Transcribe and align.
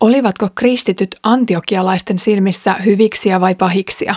Olivatko 0.00 0.48
kristityt 0.54 1.16
antiokialaisten 1.22 2.18
silmissä 2.18 2.74
hyviksiä 2.74 3.40
vai 3.40 3.54
pahiksia? 3.54 4.14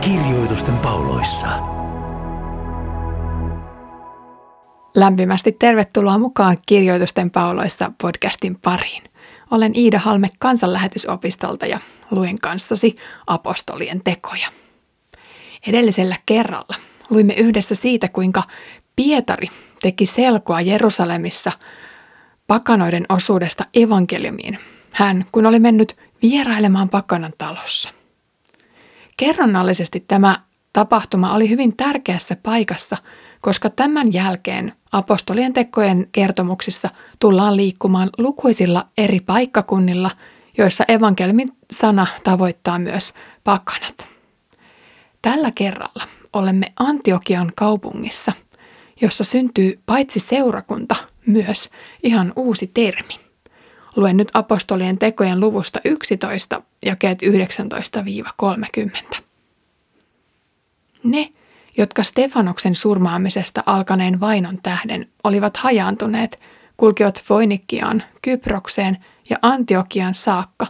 Kirjoitusten 0.00 0.76
pauloissa. 0.76 1.48
Lämpimästi 4.96 5.52
tervetuloa 5.52 6.18
mukaan 6.18 6.58
Kirjoitusten 6.66 7.30
pauloissa 7.30 7.92
podcastin 8.02 8.58
pariin. 8.62 9.09
Olen 9.50 9.72
Iida 9.76 9.98
Halme 9.98 10.28
kansanlähetysopistolta 10.38 11.66
ja 11.66 11.80
luen 12.10 12.38
kanssasi 12.38 12.96
apostolien 13.26 14.00
tekoja. 14.04 14.48
Edellisellä 15.66 16.16
kerralla 16.26 16.76
luimme 17.10 17.34
yhdessä 17.34 17.74
siitä, 17.74 18.08
kuinka 18.08 18.42
Pietari 18.96 19.46
teki 19.82 20.06
selkoa 20.06 20.60
Jerusalemissa 20.60 21.52
pakanoiden 22.46 23.04
osuudesta 23.08 23.64
evankeliumiin. 23.74 24.58
Hän, 24.90 25.24
kun 25.32 25.46
oli 25.46 25.60
mennyt 25.60 25.96
vierailemaan 26.22 26.88
pakanan 26.88 27.32
talossa. 27.38 27.90
Kerronnallisesti 29.16 30.04
tämä 30.08 30.36
tapahtuma 30.72 31.34
oli 31.34 31.48
hyvin 31.48 31.76
tärkeässä 31.76 32.36
paikassa, 32.42 32.96
koska 33.40 33.70
tämän 33.70 34.12
jälkeen 34.12 34.72
apostolien 34.92 35.52
tekojen 35.52 36.08
kertomuksissa 36.12 36.90
tullaan 37.18 37.56
liikkumaan 37.56 38.10
lukuisilla 38.18 38.86
eri 38.98 39.20
paikkakunnilla, 39.20 40.10
joissa 40.58 40.84
evankelmin 40.88 41.48
sana 41.72 42.06
tavoittaa 42.24 42.78
myös 42.78 43.14
pakanat. 43.44 44.06
Tällä 45.22 45.50
kerralla 45.50 46.04
olemme 46.32 46.72
Antiokian 46.76 47.52
kaupungissa, 47.56 48.32
jossa 49.00 49.24
syntyy 49.24 49.80
paitsi 49.86 50.18
seurakunta, 50.18 50.96
myös 51.26 51.70
ihan 52.02 52.32
uusi 52.36 52.70
termi. 52.74 53.14
Luen 53.96 54.16
nyt 54.16 54.28
apostolien 54.34 54.98
tekojen 54.98 55.40
luvusta 55.40 55.80
11, 55.84 56.62
jakeet 56.86 57.22
19-30. 57.22 59.20
Ne, 61.04 61.32
jotka 61.80 62.02
Stefanoksen 62.02 62.74
surmaamisesta 62.74 63.62
alkaneen 63.66 64.20
vainon 64.20 64.58
tähden 64.62 65.06
olivat 65.24 65.56
hajaantuneet, 65.56 66.40
kulkivat 66.76 67.22
Foinikiaan, 67.22 68.02
Kyprokseen 68.22 68.98
ja 69.30 69.36
Antiokian 69.42 70.14
saakka, 70.14 70.66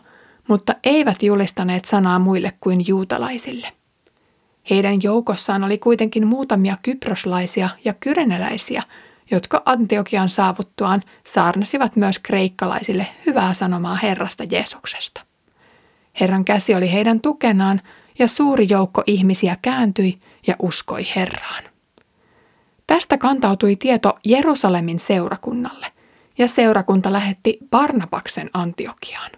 mutta 0.48 0.75
eivät 0.84 1.22
julistaneet 1.22 1.84
sanaa 1.84 2.19
muille 2.19 2.53
kuin 2.61 2.86
juutalaisille. 2.86 3.69
Heidän 4.70 5.03
joukossaan 5.03 5.64
oli 5.64 5.78
kuitenkin 5.78 6.27
muutamia 6.27 6.77
kyproslaisia 6.83 7.69
ja 7.84 7.94
kyreneläisiä, 8.00 8.83
jotka 9.31 9.62
Antiokian 9.64 10.28
saavuttuaan 10.28 11.03
saarnasivat 11.25 11.97
myös 11.97 12.19
kreikkalaisille 12.19 13.06
hyvää 13.27 13.55
sanomaa 13.55 13.97
Herrasta 13.97 14.44
Jeesuksesta. 14.44 15.20
Herran 16.20 16.44
käsi 16.44 16.75
oli 16.75 16.92
heidän 16.92 17.20
tukenaan 17.20 17.81
ja 18.19 18.28
suuri 18.28 18.66
joukko 18.70 19.03
ihmisiä 19.06 19.56
kääntyi 19.62 20.20
ja 20.46 20.55
uskoi 20.58 21.02
Herraan. 21.16 21.64
Tästä 22.86 23.19
kantautui 23.19 23.77
tieto 23.77 24.19
Jerusalemin 24.24 24.98
seurakunnalle, 24.98 25.86
ja 26.38 26.48
seurakunta 26.48 27.12
lähetti 27.12 27.58
Barnabaksen 27.70 28.50
Antiokiaan. 28.55 29.30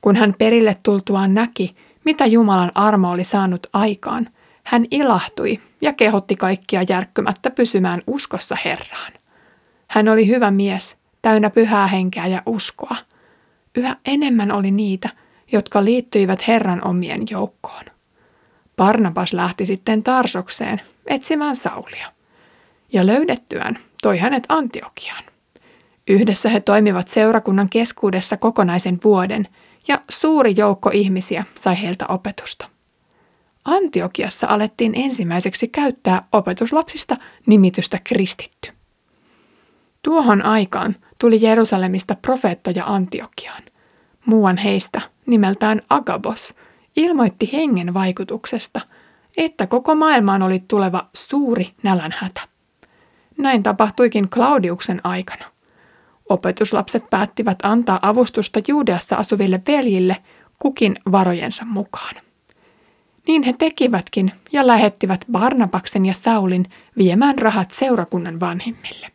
Kun 0.00 0.16
hän 0.16 0.34
perille 0.38 0.76
tultuaan 0.82 1.34
näki, 1.34 1.76
mitä 2.04 2.26
Jumalan 2.26 2.72
armo 2.74 3.10
oli 3.10 3.24
saanut 3.24 3.66
aikaan, 3.72 4.28
hän 4.64 4.86
ilahtui 4.90 5.60
ja 5.80 5.92
kehotti 5.92 6.36
kaikkia 6.36 6.82
järkkymättä 6.88 7.50
pysymään 7.50 8.02
uskossa 8.06 8.56
Herraan. 8.64 9.12
Hän 9.88 10.08
oli 10.08 10.28
hyvä 10.28 10.50
mies, 10.50 10.96
täynnä 11.22 11.50
pyhää 11.50 11.86
henkeä 11.86 12.26
ja 12.26 12.42
uskoa. 12.46 12.96
Yhä 13.76 13.96
enemmän 14.04 14.52
oli 14.52 14.70
niitä, 14.70 15.08
jotka 15.52 15.84
liittyivät 15.84 16.48
Herran 16.48 16.86
omien 16.86 17.20
joukkoon. 17.30 17.84
Barnabas 18.78 19.32
lähti 19.32 19.66
sitten 19.66 20.02
Tarsokseen 20.02 20.80
etsimään 21.06 21.56
Saulia. 21.56 22.12
Ja 22.92 23.06
löydettyään 23.06 23.78
toi 24.02 24.18
hänet 24.18 24.44
Antiokiaan. 24.48 25.24
Yhdessä 26.08 26.48
he 26.48 26.60
toimivat 26.60 27.08
seurakunnan 27.08 27.68
keskuudessa 27.68 28.36
kokonaisen 28.36 28.98
vuoden 29.04 29.44
ja 29.88 30.00
suuri 30.10 30.54
joukko 30.56 30.90
ihmisiä 30.92 31.44
sai 31.54 31.82
heiltä 31.82 32.06
opetusta. 32.08 32.68
Antiokiassa 33.64 34.46
alettiin 34.46 34.92
ensimmäiseksi 34.94 35.68
käyttää 35.68 36.22
opetuslapsista 36.32 37.16
nimitystä 37.46 37.98
kristitty. 38.04 38.72
Tuohon 40.02 40.44
aikaan 40.44 40.96
tuli 41.18 41.42
Jerusalemista 41.42 42.16
profeettoja 42.22 42.84
Antiokiaan. 42.86 43.62
Muuan 44.26 44.56
heistä, 44.56 45.00
nimeltään 45.26 45.82
Agabos, 45.90 46.54
ilmoitti 46.98 47.50
hengen 47.52 47.94
vaikutuksesta, 47.94 48.80
että 49.36 49.66
koko 49.66 49.94
maailmaan 49.94 50.42
oli 50.42 50.60
tuleva 50.68 51.08
suuri 51.16 51.72
nälänhätä. 51.82 52.40
Näin 53.38 53.62
tapahtuikin 53.62 54.28
Claudiuksen 54.30 55.00
aikana. 55.04 55.44
Opetuslapset 56.28 57.10
päättivät 57.10 57.58
antaa 57.62 57.98
avustusta 58.02 58.60
Juudeassa 58.68 59.16
asuville 59.16 59.62
veljille 59.68 60.16
kukin 60.58 60.96
varojensa 61.12 61.64
mukaan. 61.64 62.14
Niin 63.26 63.42
he 63.42 63.54
tekivätkin 63.58 64.32
ja 64.52 64.66
lähettivät 64.66 65.24
Barnabaksen 65.32 66.06
ja 66.06 66.14
Saulin 66.14 66.66
viemään 66.98 67.38
rahat 67.38 67.70
seurakunnan 67.70 68.40
vanhimmille. 68.40 69.06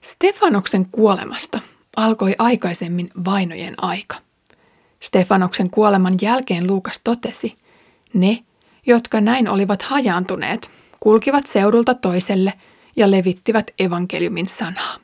Stefanoksen 0.00 0.86
kuolemasta 0.92 1.60
alkoi 1.96 2.34
aikaisemmin 2.38 3.10
vainojen 3.24 3.74
aika. 3.78 4.27
Stefanoksen 5.00 5.70
kuoleman 5.70 6.14
jälkeen 6.22 6.66
Luukas 6.66 7.00
totesi, 7.04 7.56
ne, 8.14 8.44
jotka 8.86 9.20
näin 9.20 9.48
olivat 9.48 9.82
hajaantuneet, 9.82 10.70
kulkivat 11.00 11.46
seudulta 11.46 11.94
toiselle 11.94 12.52
ja 12.96 13.10
levittivät 13.10 13.70
evankeliumin 13.78 14.48
sanaa. 14.48 14.96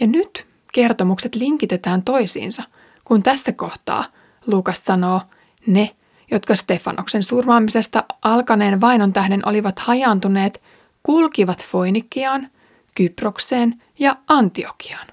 Ja 0.00 0.06
nyt 0.06 0.46
kertomukset 0.72 1.34
linkitetään 1.34 2.02
toisiinsa, 2.02 2.62
kun 3.04 3.22
tässä 3.22 3.52
kohtaa 3.52 4.04
Luukas 4.46 4.84
sanoo, 4.84 5.20
ne, 5.66 5.96
jotka 6.30 6.56
Stefanoksen 6.56 7.22
surmaamisesta 7.22 8.04
alkaneen 8.22 8.80
vainon 8.80 9.12
tähden 9.12 9.48
olivat 9.48 9.78
hajaantuneet, 9.78 10.62
kulkivat 11.02 11.66
Foinikiaan, 11.66 12.48
Kyprokseen 12.94 13.82
ja 13.98 14.16
Antiokiaan. 14.28 15.06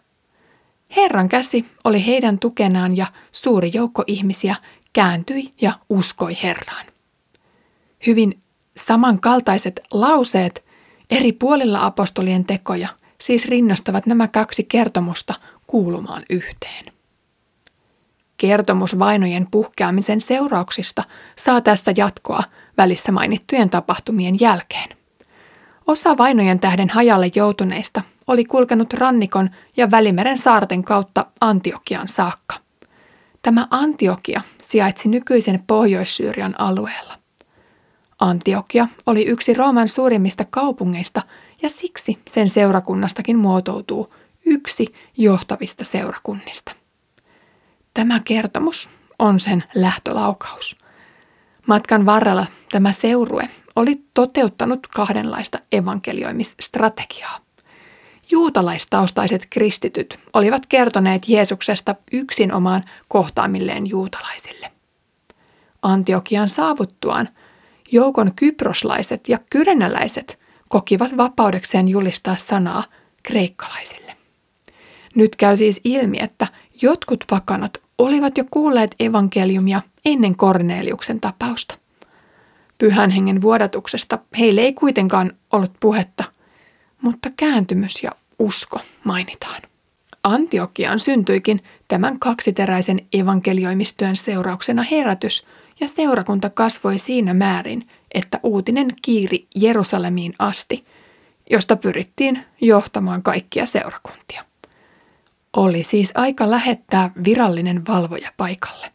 Herran 0.97 1.29
käsi 1.29 1.65
oli 1.83 2.05
heidän 2.05 2.39
tukenaan 2.39 2.97
ja 2.97 3.05
suuri 3.31 3.71
joukko 3.73 4.03
ihmisiä 4.07 4.55
kääntyi 4.93 5.51
ja 5.61 5.73
uskoi 5.89 6.33
Herraan. 6.43 6.85
Hyvin 8.07 8.39
samankaltaiset 8.85 9.79
lauseet 9.91 10.65
eri 11.09 11.31
puolilla 11.31 11.85
apostolien 11.85 12.45
tekoja 12.45 12.87
siis 13.23 13.45
rinnastavat 13.45 14.05
nämä 14.05 14.27
kaksi 14.27 14.63
kertomusta 14.63 15.33
kuulumaan 15.67 16.23
yhteen. 16.29 16.85
Kertomus 18.37 18.99
vainojen 18.99 19.47
puhkeamisen 19.51 20.21
seurauksista 20.21 21.03
saa 21.43 21.61
tässä 21.61 21.93
jatkoa 21.97 22.43
välissä 22.77 23.11
mainittujen 23.11 23.69
tapahtumien 23.69 24.39
jälkeen. 24.39 24.89
Osa 25.87 26.17
vainojen 26.17 26.59
tähden 26.59 26.89
hajalle 26.89 27.31
joutuneista 27.35 28.01
oli 28.27 28.45
kulkenut 28.45 28.93
rannikon 28.93 29.49
ja 29.77 29.91
Välimeren 29.91 30.37
saarten 30.37 30.83
kautta 30.83 31.25
Antiokian 31.41 32.07
saakka. 32.07 32.55
Tämä 33.41 33.67
Antiokia 33.71 34.41
sijaitsi 34.61 35.07
nykyisen 35.09 35.63
Pohjois-Syyrian 35.67 36.55
alueella. 36.57 37.17
Antiokia 38.19 38.87
oli 39.05 39.25
yksi 39.25 39.53
Rooman 39.53 39.89
suurimmista 39.89 40.45
kaupungeista 40.49 41.21
ja 41.61 41.69
siksi 41.69 42.19
sen 42.27 42.49
seurakunnastakin 42.49 43.37
muotoutuu 43.37 44.13
yksi 44.45 44.85
johtavista 45.17 45.83
seurakunnista. 45.83 46.71
Tämä 47.93 48.19
kertomus 48.19 48.89
on 49.19 49.39
sen 49.39 49.63
lähtölaukaus. 49.75 50.77
Matkan 51.67 52.05
varrella 52.05 52.45
tämä 52.71 52.91
seurue 52.91 53.49
oli 53.75 54.03
toteuttanut 54.13 54.87
kahdenlaista 54.87 55.59
evankelioimisstrategiaa. 55.71 57.46
Juutalaistaustaiset 58.31 59.47
kristityt 59.49 60.19
olivat 60.33 60.65
kertoneet 60.65 61.29
Jeesuksesta 61.29 61.95
yksin 62.11 62.53
omaan 62.53 62.83
kohtaamilleen 63.07 63.87
juutalaisille. 63.87 64.71
Antiokian 65.81 66.49
saavuttuaan 66.49 67.29
joukon 67.91 68.31
kyproslaiset 68.35 69.29
ja 69.29 69.39
kyrenäläiset 69.49 70.39
kokivat 70.67 71.17
vapaudekseen 71.17 71.87
julistaa 71.87 72.35
sanaa 72.35 72.83
kreikkalaisille. 73.23 74.15
Nyt 75.15 75.35
käy 75.35 75.57
siis 75.57 75.81
ilmi, 75.83 76.17
että 76.21 76.47
jotkut 76.81 77.23
pakanat 77.29 77.81
olivat 77.97 78.37
jo 78.37 78.43
kuulleet 78.51 78.95
evankeliumia 78.99 79.81
ennen 80.05 80.35
Korneliuksen 80.35 81.19
tapausta. 81.19 81.77
Pyhän 82.77 83.09
hengen 83.09 83.41
vuodatuksesta 83.41 84.19
heille 84.37 84.61
ei 84.61 84.73
kuitenkaan 84.73 85.31
ollut 85.51 85.71
puhetta, 85.79 86.23
mutta 87.01 87.29
kääntymys 87.37 88.03
ja 88.03 88.11
usko 88.39 88.79
mainitaan. 89.03 89.61
Antiokiaan 90.23 90.99
syntyikin 90.99 91.63
tämän 91.87 92.19
kaksiteräisen 92.19 92.99
evankelioimistyön 93.13 94.15
seurauksena 94.15 94.83
herätys 94.83 95.45
ja 95.79 95.87
seurakunta 95.87 96.49
kasvoi 96.49 96.99
siinä 96.99 97.33
määrin, 97.33 97.87
että 98.13 98.39
uutinen 98.43 98.87
kiiri 99.01 99.47
Jerusalemiin 99.55 100.33
asti, 100.39 100.85
josta 101.49 101.75
pyrittiin 101.75 102.45
johtamaan 102.61 103.23
kaikkia 103.23 103.65
seurakuntia. 103.65 104.45
Oli 105.57 105.83
siis 105.83 106.11
aika 106.15 106.51
lähettää 106.51 107.11
virallinen 107.23 107.87
valvoja 107.87 108.31
paikalle. 108.37 108.91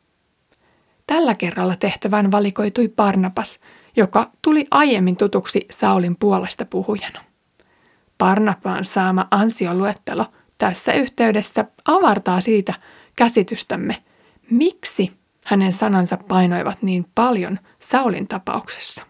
Tällä 1.06 1.34
kerralla 1.34 1.76
tehtävään 1.76 2.30
valikoitui 2.30 2.88
Barnabas, 2.88 3.60
joka 3.96 4.30
tuli 4.42 4.66
aiemmin 4.70 5.16
tutuksi 5.16 5.66
Saulin 5.70 6.16
puolesta 6.16 6.64
puhujana. 6.64 7.31
Barnabaan 8.22 8.84
saama 8.84 9.26
ansioluettelo 9.30 10.26
tässä 10.58 10.92
yhteydessä 10.92 11.64
avartaa 11.84 12.40
siitä 12.40 12.74
käsitystämme, 13.16 14.02
miksi 14.50 15.12
hänen 15.44 15.72
sanansa 15.72 16.16
painoivat 16.16 16.82
niin 16.82 17.06
paljon 17.14 17.58
Saulin 17.78 18.28
tapauksessa. 18.28 19.06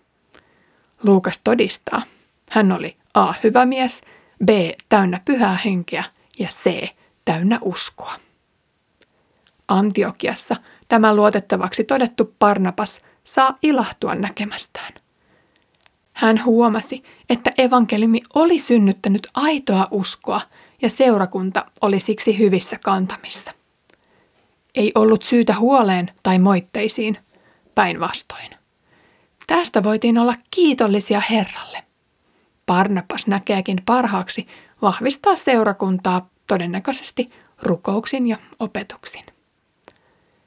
Luukas 1.07 1.41
todistaa, 1.45 2.03
hän 2.51 2.73
oli 2.73 2.97
A. 3.15 3.35
hyvä 3.45 3.67
mies, 3.67 4.01
B. 4.45 4.49
täynnä 4.89 5.21
pyhää 5.25 5.59
henkeä 5.65 6.05
ja 6.39 6.49
C. 6.49 6.89
täynnä 7.25 7.59
uskoa. 7.63 8.15
Antiokiassa 9.69 10.57
tämä 10.89 11.15
luotettavaksi 11.15 11.85
todettu 11.85 12.35
Barnabas 12.39 13.01
saa 13.25 13.59
ilahtua 13.63 14.15
näkemästään. 14.15 15.02
Hän 16.13 16.45
huomasi, 16.45 17.03
että 17.31 17.51
evankeliumi 17.59 18.21
oli 18.35 18.59
synnyttänyt 18.59 19.29
aitoa 19.35 19.89
uskoa 19.91 20.41
ja 20.83 20.91
seurakunta 20.91 21.65
oli 21.81 22.01
siksi 22.01 22.39
hyvissä 22.39 22.79
kantamissa. 22.85 23.51
Ei 24.75 24.93
ollut 24.95 25.23
syytä 25.23 25.55
huoleen 25.59 26.11
tai 26.23 26.39
moitteisiin, 26.39 27.19
päinvastoin. 27.75 28.51
Tästä 29.47 29.83
voitiin 29.83 30.19
olla 30.19 30.35
kiitollisia 30.51 31.23
Herralle. 31.31 31.85
Barnabas 32.67 33.27
näkeekin 33.27 33.79
parhaaksi 33.87 34.47
vahvistaa 34.83 35.37
seurakuntaa 35.37 36.29
todennäköisesti 36.47 37.31
rukouksin 37.63 38.27
ja 38.27 38.37
opetuksin. 38.59 39.25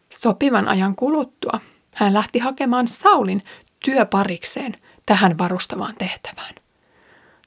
Sopivan 0.10 0.68
ajan 0.68 0.96
kuluttua 0.96 1.60
hän 1.96 2.14
lähti 2.14 2.40
hakemaan 2.40 2.88
Saulin 2.88 3.44
työparikseen 3.86 4.74
tähän 5.06 5.38
varustavaan 5.38 5.96
tehtävään. 5.98 6.56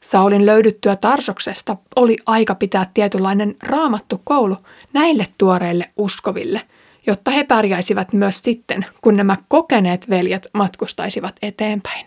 Saulin 0.00 0.46
löydyttyä 0.46 0.96
Tarsoksesta 0.96 1.76
oli 1.96 2.16
aika 2.26 2.54
pitää 2.54 2.86
tietynlainen 2.94 3.56
raamattu 3.62 4.20
koulu 4.24 4.56
näille 4.92 5.26
tuoreille 5.38 5.88
uskoville, 5.96 6.62
jotta 7.06 7.30
he 7.30 7.44
pärjäisivät 7.44 8.12
myös 8.12 8.40
sitten, 8.42 8.86
kun 9.02 9.16
nämä 9.16 9.36
kokeneet 9.48 10.10
veljet 10.10 10.46
matkustaisivat 10.52 11.36
eteenpäin. 11.42 12.06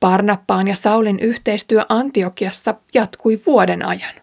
Parnappaan 0.00 0.68
ja 0.68 0.76
Saulin 0.76 1.20
yhteistyö 1.20 1.82
Antiokiassa 1.88 2.74
jatkui 2.94 3.40
vuoden 3.46 3.86
ajan. 3.86 4.14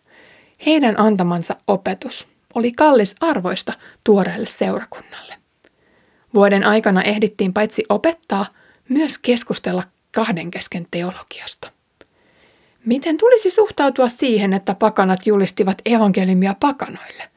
Heidän 0.66 1.00
antamansa 1.00 1.56
opetus 1.68 2.28
oli 2.54 2.72
kallis 2.72 3.16
arvoista 3.20 3.74
tuoreelle 4.04 4.48
seurakunnalle. 4.48 5.36
Vuoden 6.34 6.64
aikana 6.64 7.02
ehdittiin 7.02 7.54
paitsi 7.54 7.84
opettaa, 7.90 8.46
myös 8.90 9.18
keskustella 9.18 9.84
kahden 10.14 10.52
kesken 10.52 10.88
teologiasta. 10.92 11.72
Miten 12.86 13.18
tulisi 13.18 13.50
suhtautua 13.50 14.10
siihen, 14.10 14.54
että 14.54 14.76
pakanat 14.76 15.28
julistivat 15.28 15.82
evankelimia 15.86 16.56
pakanoille? 16.60 17.30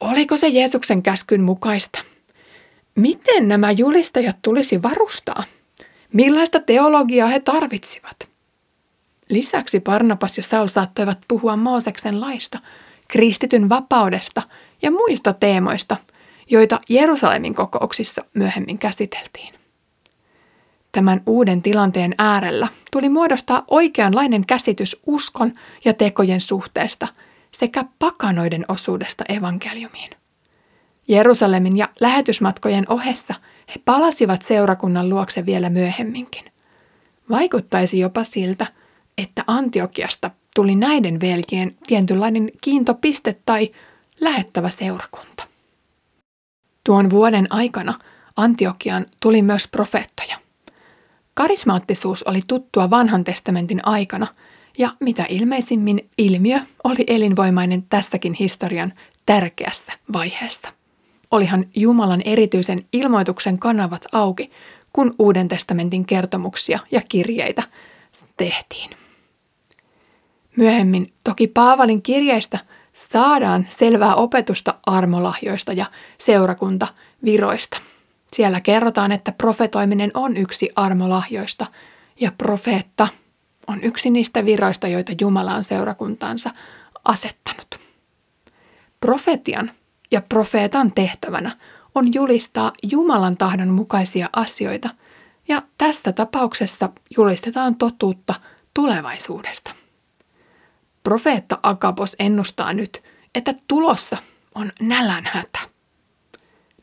Oliko 0.00 0.36
se 0.36 0.48
Jeesuksen 0.48 1.02
käskyn 1.02 1.42
mukaista? 1.42 2.00
Miten 2.94 3.48
nämä 3.48 3.70
julistajat 3.70 4.36
tulisi 4.42 4.82
varustaa? 4.82 5.44
Millaista 6.12 6.60
teologiaa 6.60 7.28
he 7.28 7.40
tarvitsivat? 7.40 8.28
Lisäksi 9.28 9.80
Barnabas 9.80 10.36
ja 10.36 10.42
Saul 10.42 10.66
saattoivat 10.66 11.18
puhua 11.28 11.56
Mooseksen 11.56 12.20
laista, 12.20 12.58
kristityn 13.08 13.68
vapaudesta 13.68 14.42
ja 14.82 14.90
muista 14.90 15.32
teemoista, 15.32 15.96
joita 16.50 16.80
Jerusalemin 16.88 17.54
kokouksissa 17.54 18.24
myöhemmin 18.34 18.78
käsiteltiin. 18.78 19.57
Tämän 20.98 21.20
uuden 21.26 21.62
tilanteen 21.62 22.14
äärellä 22.18 22.68
tuli 22.92 23.08
muodostaa 23.08 23.64
oikeanlainen 23.68 24.46
käsitys 24.46 24.96
uskon 25.06 25.54
ja 25.84 25.94
tekojen 25.94 26.40
suhteesta 26.40 27.08
sekä 27.58 27.84
pakanoiden 27.98 28.64
osuudesta 28.68 29.24
evankeliumiin. 29.28 30.10
Jerusalemin 31.08 31.76
ja 31.76 31.88
lähetysmatkojen 32.00 32.84
ohessa 32.88 33.34
he 33.68 33.74
palasivat 33.84 34.42
seurakunnan 34.42 35.08
luokse 35.08 35.46
vielä 35.46 35.70
myöhemminkin. 35.70 36.44
Vaikuttaisi 37.30 37.98
jopa 37.98 38.24
siltä, 38.24 38.66
että 39.18 39.44
Antiokiasta 39.46 40.30
tuli 40.54 40.74
näiden 40.74 41.20
velkien 41.20 41.76
tietynlainen 41.86 42.50
kiintopiste 42.60 43.36
tai 43.46 43.70
lähettävä 44.20 44.70
seurakunta. 44.70 45.44
Tuon 46.84 47.10
vuoden 47.10 47.46
aikana 47.50 47.94
Antiokian 48.36 49.06
tuli 49.20 49.42
myös 49.42 49.68
profeettoja– 49.68 50.36
Karismaattisuus 51.38 52.22
oli 52.22 52.40
tuttua 52.46 52.90
vanhan 52.90 53.24
testamentin 53.24 53.80
aikana, 53.86 54.26
ja 54.78 54.90
mitä 55.00 55.26
ilmeisimmin 55.28 56.08
ilmiö 56.18 56.58
oli 56.84 57.04
elinvoimainen 57.06 57.82
tässäkin 57.82 58.32
historian 58.32 58.92
tärkeässä 59.26 59.92
vaiheessa. 60.12 60.68
Olihan 61.30 61.64
Jumalan 61.76 62.22
erityisen 62.24 62.84
ilmoituksen 62.92 63.58
kanavat 63.58 64.06
auki, 64.12 64.50
kun 64.92 65.14
Uuden 65.18 65.48
testamentin 65.48 66.06
kertomuksia 66.06 66.78
ja 66.90 67.00
kirjeitä 67.08 67.62
tehtiin. 68.36 68.90
Myöhemmin 70.56 71.12
toki 71.24 71.46
Paavalin 71.46 72.02
kirjeistä 72.02 72.58
saadaan 73.12 73.66
selvää 73.70 74.14
opetusta 74.14 74.74
armolahjoista 74.86 75.72
ja 75.72 75.86
seurakunta 76.18 76.88
viroista– 77.24 77.80
siellä 78.32 78.60
kerrotaan, 78.60 79.12
että 79.12 79.32
profetoiminen 79.32 80.10
on 80.14 80.36
yksi 80.36 80.68
armolahjoista 80.76 81.66
ja 82.20 82.32
profeetta 82.38 83.08
on 83.66 83.82
yksi 83.82 84.10
niistä 84.10 84.44
viroista, 84.44 84.88
joita 84.88 85.12
Jumala 85.20 85.54
on 85.54 85.64
seurakuntaansa 85.64 86.50
asettanut. 87.04 87.78
Profetian 89.00 89.70
ja 90.10 90.22
profeetan 90.28 90.92
tehtävänä 90.92 91.56
on 91.94 92.14
julistaa 92.14 92.72
Jumalan 92.82 93.36
tahdon 93.36 93.68
mukaisia 93.68 94.28
asioita, 94.32 94.90
ja 95.48 95.62
tässä 95.78 96.12
tapauksessa 96.12 96.88
julistetaan 97.16 97.76
totuutta 97.76 98.34
tulevaisuudesta. 98.74 99.74
Profeetta 101.02 101.58
Akapos 101.62 102.16
ennustaa 102.18 102.72
nyt, 102.72 103.02
että 103.34 103.54
tulossa 103.68 104.16
on 104.54 104.72
nälänhätä. 104.80 105.58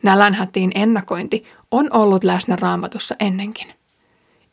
Nälänhätiin 0.05 0.71
ennakointi 0.75 1.43
on 1.71 1.87
ollut 1.93 2.23
läsnä 2.23 2.55
raamatussa 2.55 3.15
ennenkin. 3.19 3.67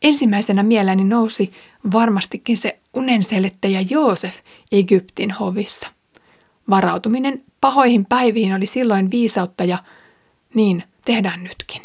Ensimmäisenä 0.03 0.63
mieleeni 0.63 1.05
nousi 1.05 1.53
varmastikin 1.93 2.57
se 2.57 2.79
unenselittäjä 2.95 3.81
Joosef 3.91 4.35
Egyptin 4.73 5.31
hovissa. 5.31 5.87
Varautuminen 6.71 7.45
pahoihin 7.61 8.07
päiviin 8.07 8.55
oli 8.55 8.67
silloin 8.67 9.11
viisautta 9.11 9.65
ja 9.65 9.79
niin 10.55 10.85
tehdään 11.05 11.43
nytkin. 11.45 11.83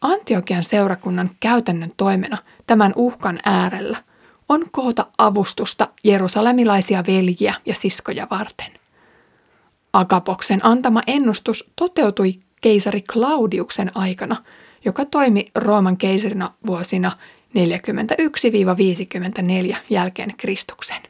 Antiokian 0.00 0.64
seurakunnan 0.64 1.30
käytännön 1.40 1.92
toimena 1.96 2.38
tämän 2.66 2.92
uhkan 2.96 3.38
äärellä 3.44 3.98
on 4.48 4.64
koota 4.70 5.06
avustusta 5.18 5.88
jerusalemilaisia 6.04 7.04
veljiä 7.06 7.54
ja 7.66 7.74
siskoja 7.74 8.26
varten. 8.30 8.79
Agapoksen 9.92 10.60
antama 10.62 11.02
ennustus 11.06 11.70
toteutui 11.76 12.34
keisari 12.60 13.02
Claudiuksen 13.02 13.90
aikana, 13.94 14.36
joka 14.84 15.04
toimi 15.04 15.44
Rooman 15.54 15.96
keisarina 15.96 16.50
vuosina 16.66 17.12
41-54 19.72 19.76
jälkeen 19.90 20.36
Kristuksen. 20.36 21.02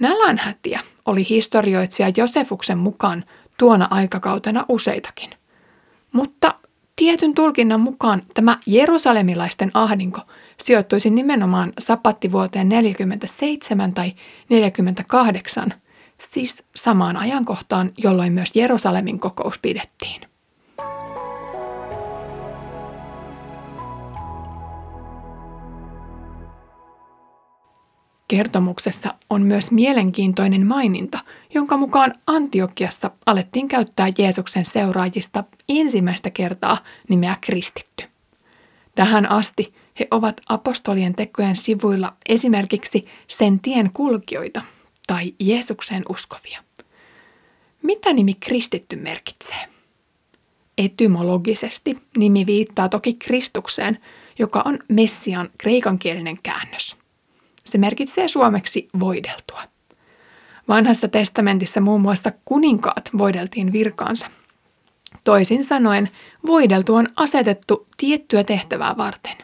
Nälänhätiä 0.00 0.80
oli 1.06 1.28
historioitsija 1.28 2.12
Josefuksen 2.16 2.78
mukaan 2.78 3.24
tuona 3.58 3.88
aikakautena 3.90 4.64
useitakin. 4.68 5.30
Mutta 6.12 6.54
tietyn 6.96 7.34
tulkinnan 7.34 7.80
mukaan 7.80 8.22
tämä 8.34 8.58
jerusalemilaisten 8.66 9.70
ahdinko 9.74 10.20
sijoittuisi 10.62 11.10
nimenomaan 11.10 11.72
sapattivuoteen 11.78 12.68
47 12.68 13.94
tai 13.94 14.12
48 14.48 15.74
siis 16.30 16.62
samaan 16.78 17.16
ajankohtaan, 17.16 17.92
jolloin 17.98 18.32
myös 18.32 18.50
Jerusalemin 18.54 19.20
kokous 19.20 19.58
pidettiin. 19.58 20.20
Kertomuksessa 28.28 29.14
on 29.30 29.42
myös 29.42 29.70
mielenkiintoinen 29.70 30.66
maininta, 30.66 31.18
jonka 31.54 31.76
mukaan 31.76 32.14
Antiokiassa 32.26 33.10
alettiin 33.26 33.68
käyttää 33.68 34.08
Jeesuksen 34.18 34.64
seuraajista 34.64 35.44
ensimmäistä 35.68 36.30
kertaa 36.30 36.78
nimeä 37.08 37.36
kristitty. 37.40 38.04
Tähän 38.94 39.30
asti 39.30 39.74
he 40.00 40.08
ovat 40.10 40.40
apostolien 40.48 41.14
tekojen 41.14 41.56
sivuilla 41.56 42.12
esimerkiksi 42.28 43.06
sen 43.28 43.60
tien 43.60 43.90
kulkijoita 43.92 44.62
tai 45.06 45.34
Jeesukseen 45.40 46.02
uskovia. 46.08 46.67
Mitä 47.82 48.12
nimi 48.12 48.34
kristitty 48.34 48.96
merkitsee? 48.96 49.68
Etymologisesti 50.78 51.98
nimi 52.16 52.46
viittaa 52.46 52.88
toki 52.88 53.14
Kristukseen, 53.14 53.98
joka 54.38 54.62
on 54.64 54.78
Messian 54.88 55.48
kreikankielinen 55.58 56.38
käännös. 56.42 56.96
Se 57.64 57.78
merkitsee 57.78 58.28
suomeksi 58.28 58.88
voideltua. 59.00 59.62
Vanhassa 60.68 61.08
testamentissa 61.08 61.80
muun 61.80 62.00
muassa 62.00 62.32
kuninkaat 62.44 63.10
voideltiin 63.18 63.72
virkaansa. 63.72 64.26
Toisin 65.24 65.64
sanoen, 65.64 66.08
voideltu 66.46 66.94
on 66.94 67.06
asetettu 67.16 67.86
tiettyä 67.96 68.44
tehtävää 68.44 68.96
varten. 68.96 69.36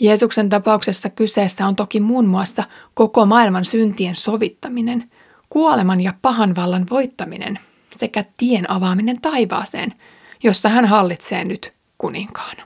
Jeesuksen 0.00 0.48
tapauksessa 0.48 1.08
kyseessä 1.08 1.66
on 1.66 1.76
toki 1.76 2.00
muun 2.00 2.26
muassa 2.26 2.64
koko 2.94 3.26
maailman 3.26 3.64
syntien 3.64 4.16
sovittaminen, 4.16 5.10
kuoleman 5.50 6.00
ja 6.00 6.14
pahan 6.22 6.56
vallan 6.56 6.86
voittaminen 6.90 7.58
sekä 7.96 8.24
tien 8.36 8.70
avaaminen 8.70 9.20
taivaaseen, 9.20 9.94
jossa 10.42 10.68
hän 10.68 10.84
hallitsee 10.84 11.44
nyt 11.44 11.72
kuninkaana. 11.98 12.62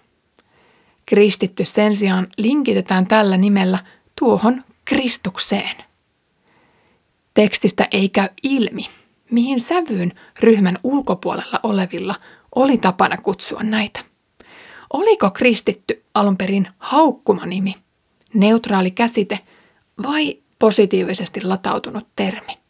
Kristitty 1.06 1.64
sen 1.64 1.96
sijaan 1.96 2.26
linkitetään 2.38 3.06
tällä 3.06 3.36
nimellä 3.36 3.78
tuohon 4.18 4.64
Kristukseen. 4.84 5.76
Tekstistä 7.34 7.88
ei 7.90 8.08
käy 8.08 8.28
ilmi, 8.42 8.86
mihin 9.30 9.60
sävyyn 9.60 10.12
ryhmän 10.40 10.78
ulkopuolella 10.82 11.60
olevilla 11.62 12.14
oli 12.54 12.78
tapana 12.78 13.16
kutsua 13.16 13.62
näitä. 13.62 14.00
Oliko 14.92 15.30
kristitty 15.30 16.04
alun 16.14 16.36
perin 16.36 16.68
haukkumanimi, 16.78 17.74
neutraali 18.34 18.90
käsite 18.90 19.38
vai 20.02 20.38
positiivisesti 20.58 21.44
latautunut 21.44 22.06
termi? 22.16 22.63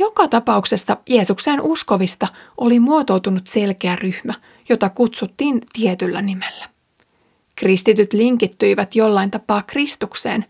Joka 0.00 0.28
tapauksessa 0.28 0.96
Jeesukseen 1.08 1.60
uskovista 1.60 2.28
oli 2.58 2.80
muotoutunut 2.80 3.46
selkeä 3.46 3.96
ryhmä, 3.96 4.34
jota 4.68 4.88
kutsuttiin 4.88 5.60
tietyllä 5.72 6.22
nimellä. 6.22 6.68
Kristityt 7.56 8.12
linkittyivät 8.12 8.96
jollain 8.96 9.30
tapaa 9.30 9.62
Kristukseen, 9.62 10.44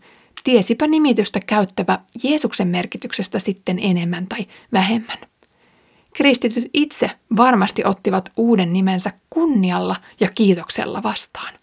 tiesipä 0.45 0.87
nimitystä 0.87 1.41
käyttävä 1.41 1.99
Jeesuksen 2.23 2.69
merkityksestä 2.69 3.39
sitten 3.39 3.79
enemmän 3.83 4.27
tai 4.27 4.47
vähemmän. 4.73 5.19
Kristityt 6.15 6.71
itse 6.75 7.11
varmasti 7.37 7.85
ottivat 7.85 8.33
uuden 8.37 8.73
nimensä 8.73 9.13
kunnialla 9.31 9.97
ja 10.21 10.31
kiitoksella 10.35 11.03
vastaan. 11.03 11.55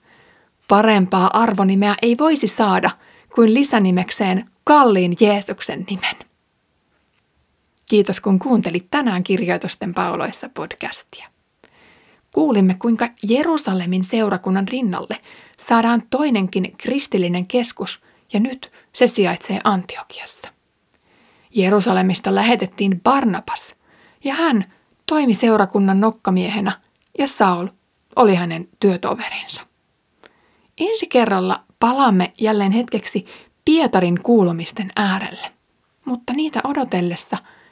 Parempaa 0.67 1.29
arvonimeä 1.34 1.96
ei 2.01 2.17
voisi 2.17 2.48
saada 2.48 2.91
kuin 3.36 3.53
lisänimekseen 3.53 4.50
kalliin 4.63 5.17
Jeesuksen 5.20 5.86
nimen. 5.89 6.26
Kiitos 7.89 8.20
kun 8.20 8.39
kuuntelit 8.39 8.88
tänään 8.91 9.24
Kirjoitusten 9.24 9.94
pauloissa 9.94 10.50
podcastia 10.50 11.27
kuulimme, 12.38 12.75
kuinka 12.79 13.10
Jerusalemin 13.24 14.03
seurakunnan 14.03 14.67
rinnalle 14.67 15.17
saadaan 15.60 16.01
toinenkin 16.10 16.74
kristillinen 16.77 17.48
keskus, 17.48 18.01
ja 18.34 18.39
nyt 18.39 18.72
se 18.94 19.08
sijaitsee 19.08 19.60
Antiokiassa. 19.63 20.48
Jerusalemista 21.56 22.36
lähetettiin 22.36 23.01
Barnabas, 23.01 23.75
ja 24.24 24.34
hän 24.34 24.74
toimi 25.06 25.34
seurakunnan 25.34 26.01
nokkamiehenä, 26.01 26.82
ja 27.20 27.27
Saul 27.27 27.67
oli 28.15 28.36
hänen 28.36 28.67
työtoverinsa. 28.79 29.62
Ensi 30.77 31.08
kerralla 31.08 31.63
palaamme 31.79 32.34
jälleen 32.39 32.72
hetkeksi 32.72 33.25
Pietarin 33.65 34.24
kuulumisten 34.24 34.91
äärelle, 34.96 35.51
mutta 36.06 36.34
niitä 36.34 36.60
odotellessa 36.63 37.38